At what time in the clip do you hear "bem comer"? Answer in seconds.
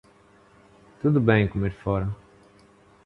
1.21-1.75